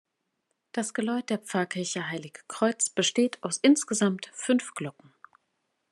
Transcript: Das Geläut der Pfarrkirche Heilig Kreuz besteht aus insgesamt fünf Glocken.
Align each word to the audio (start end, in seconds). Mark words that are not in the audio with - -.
Das 0.71 0.95
Geläut 0.95 1.29
der 1.29 1.37
Pfarrkirche 1.37 2.09
Heilig 2.09 2.41
Kreuz 2.47 2.89
besteht 2.89 3.37
aus 3.43 3.57
insgesamt 3.59 4.31
fünf 4.33 4.73
Glocken. 4.73 5.13